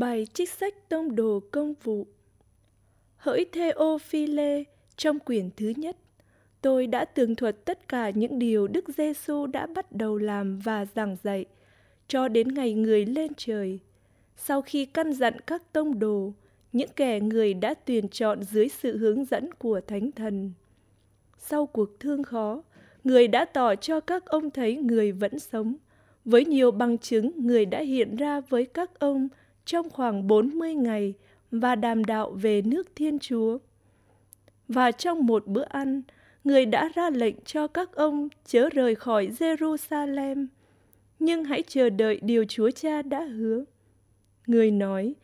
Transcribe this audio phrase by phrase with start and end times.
[0.00, 2.06] Bài trích sách tông đồ công vụ
[3.16, 4.64] Hỡi Theophile,
[4.96, 5.96] trong quyển thứ nhất,
[6.60, 10.86] tôi đã tường thuật tất cả những điều Đức Giêsu đã bắt đầu làm và
[10.94, 11.44] giảng dạy
[12.08, 13.78] cho đến ngày người lên trời.
[14.36, 16.32] Sau khi căn dặn các tông đồ,
[16.72, 20.52] những kẻ người đã tuyển chọn dưới sự hướng dẫn của Thánh Thần.
[21.38, 22.62] Sau cuộc thương khó,
[23.04, 25.76] người đã tỏ cho các ông thấy người vẫn sống.
[26.24, 29.28] Với nhiều bằng chứng, người đã hiện ra với các ông
[29.64, 31.14] trong khoảng 40 ngày
[31.50, 33.58] và đàm đạo về nước Thiên Chúa.
[34.68, 36.02] Và trong một bữa ăn,
[36.44, 40.46] người đã ra lệnh cho các ông chớ rời khỏi Jerusalem,
[41.18, 43.64] nhưng hãy chờ đợi điều Chúa Cha đã hứa.
[44.46, 45.14] Người nói,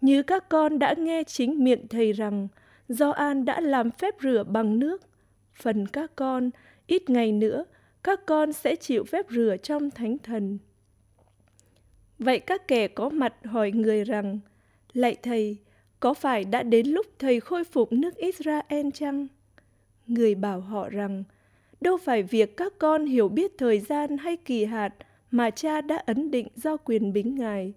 [0.00, 2.48] như các con đã nghe chính miệng thầy rằng
[2.88, 5.02] do An đã làm phép rửa bằng nước,
[5.62, 6.50] phần các con
[6.86, 7.64] ít ngày nữa
[8.02, 10.58] các con sẽ chịu phép rửa trong thánh thần.
[12.20, 14.38] Vậy các kẻ có mặt hỏi người rằng,
[14.92, 15.56] Lạy Thầy,
[16.00, 19.26] có phải đã đến lúc Thầy khôi phục nước Israel chăng?
[20.06, 21.24] Người bảo họ rằng,
[21.80, 24.94] đâu phải việc các con hiểu biết thời gian hay kỳ hạt
[25.30, 27.72] mà cha đã ấn định do quyền bính Ngài.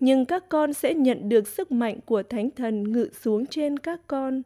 [0.00, 4.00] Nhưng các con sẽ nhận được sức mạnh của Thánh Thần ngự xuống trên các
[4.06, 4.42] con,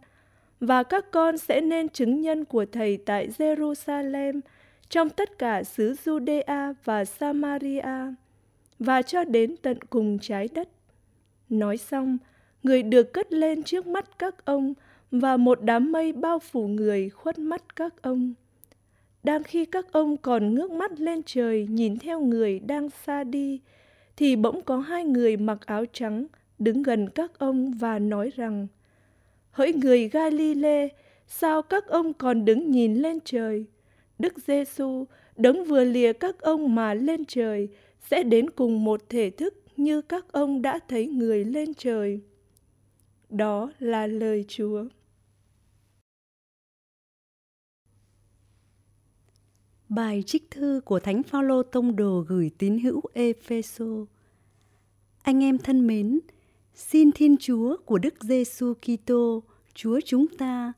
[0.60, 4.40] và các con sẽ nên chứng nhân của Thầy tại Jerusalem,
[4.88, 8.14] trong tất cả xứ Judea và Samaria
[8.80, 10.68] và cho đến tận cùng trái đất.
[11.48, 12.18] Nói xong,
[12.62, 14.74] người được cất lên trước mắt các ông
[15.10, 18.34] và một đám mây bao phủ người khuất mắt các ông.
[19.22, 23.60] Đang khi các ông còn ngước mắt lên trời nhìn theo người đang xa đi,
[24.16, 26.26] thì bỗng có hai người mặc áo trắng
[26.58, 28.66] đứng gần các ông và nói rằng
[29.50, 30.88] Hỡi người Galile,
[31.26, 33.64] sao các ông còn đứng nhìn lên trời?
[34.18, 35.04] Đức Giêsu
[35.36, 37.68] đấng vừa lìa các ông mà lên trời
[38.08, 42.20] sẽ đến cùng một thể thức như các ông đã thấy người lên trời.
[43.28, 44.84] Đó là lời Chúa.
[49.88, 53.84] Bài trích thư của Thánh Phaolô tông đồ gửi tín hữu Epheso.
[55.22, 56.20] Anh em thân mến,
[56.74, 59.42] xin Thiên Chúa của Đức Giêsu Kitô,
[59.74, 60.72] Chúa chúng ta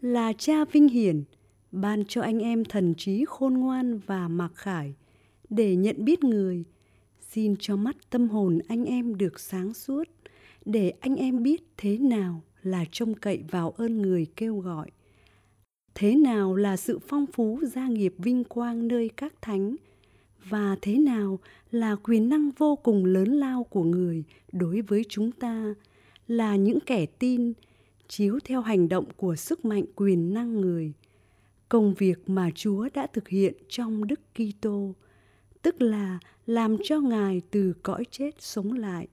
[0.00, 1.24] là Cha vinh hiển,
[1.72, 4.94] ban cho anh em thần trí khôn ngoan và mặc khải
[5.50, 6.64] để nhận biết người–
[7.36, 10.04] xin cho mắt tâm hồn anh em được sáng suốt,
[10.64, 14.90] để anh em biết thế nào là trông cậy vào ơn người kêu gọi.
[15.94, 19.76] Thế nào là sự phong phú gia nghiệp vinh quang nơi các thánh,
[20.48, 21.38] và thế nào
[21.70, 25.74] là quyền năng vô cùng lớn lao của người đối với chúng ta,
[26.28, 27.52] là những kẻ tin,
[28.08, 30.92] chiếu theo hành động của sức mạnh quyền năng người.
[31.68, 34.94] Công việc mà chúa đã thực hiện trong đức kitô
[35.66, 39.08] tức là làm cho ngài từ cõi chết sống lại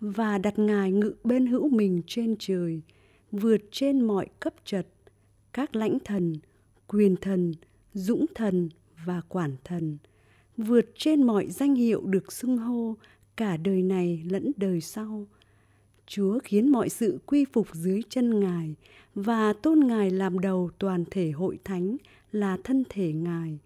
[0.00, 2.82] và đặt ngài ngự bên hữu mình trên trời,
[3.32, 4.86] vượt trên mọi cấp trật,
[5.52, 6.36] các lãnh thần,
[6.86, 7.52] quyền thần,
[7.94, 8.68] dũng thần
[9.04, 9.98] và quản thần,
[10.56, 12.96] vượt trên mọi danh hiệu được xưng hô
[13.36, 15.26] cả đời này lẫn đời sau.
[16.06, 18.74] Chúa khiến mọi sự quy phục dưới chân ngài
[19.14, 21.96] và tôn ngài làm đầu toàn thể hội thánh
[22.32, 23.58] là thân thể ngài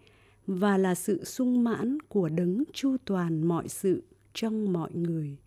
[0.51, 5.37] và là sự sung mãn của đấng chu toàn mọi sự trong mọi người.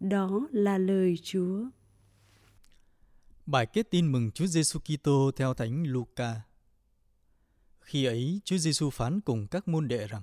[0.00, 1.64] Đó là lời Chúa.
[3.46, 6.40] Bài kết tin mừng Chúa Giêsu Kitô theo Thánh Luca.
[7.80, 10.22] Khi ấy, Chúa Giêsu phán cùng các môn đệ rằng: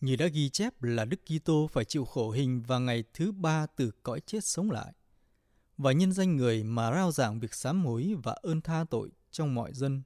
[0.00, 3.66] Như đã ghi chép là Đức Kitô phải chịu khổ hình vào ngày thứ ba
[3.66, 4.92] từ cõi chết sống lại,
[5.76, 9.54] và nhân danh người mà rao giảng việc sám hối và ơn tha tội trong
[9.54, 10.02] mọi dân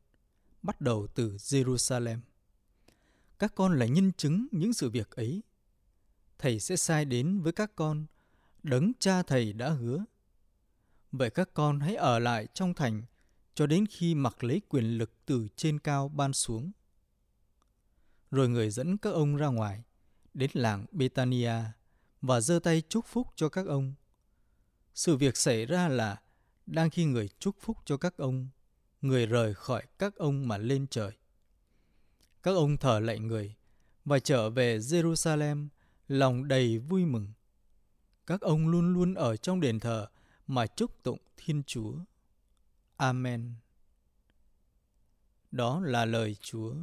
[0.66, 2.19] bắt đầu từ Jerusalem.
[3.38, 5.43] Các con là nhân chứng những sự việc ấy.
[6.38, 8.06] Thầy sẽ sai đến với các con,
[8.62, 10.04] đấng cha thầy đã hứa.
[11.12, 13.03] Vậy các con hãy ở lại trong thành
[13.54, 16.72] cho đến khi mặc lấy quyền lực từ trên cao ban xuống.
[18.31, 19.83] Rồi người dẫn các ông ra ngoài,
[20.34, 21.54] đến làng Betania
[22.22, 23.95] và giơ tay chúc phúc cho các ông.
[24.95, 26.22] Sự việc xảy ra là
[26.66, 28.48] đang khi người chúc phúc cho các ông,
[29.03, 31.13] người rời khỏi các ông mà lên trời.
[32.43, 33.54] Các ông thở lạy người
[34.04, 35.69] và trở về Jerusalem,
[36.09, 37.33] lòng đầy vui mừng.
[38.27, 40.07] Các ông luôn luôn ở trong đền thờ
[40.47, 41.95] mà chúc tụng Thiên Chúa.
[42.97, 43.54] Amen.
[45.51, 46.75] Đó là lời Chúa.